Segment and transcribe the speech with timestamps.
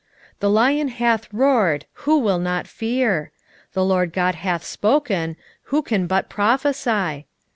[0.37, 3.31] 3:8 The lion hath roared, who will not fear?
[3.73, 5.35] the Lord GOD hath spoken,
[5.65, 7.27] who can but prophesy?